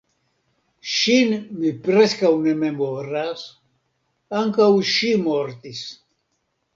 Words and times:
Ŝin 0.91 1.33
mi 1.57 1.73
preskaŭ 1.87 2.31
ne 2.45 2.53
memoras; 2.61 3.43
ankaŭ 4.39 4.71
ŝi 4.93 5.11
mortis. 5.27 5.83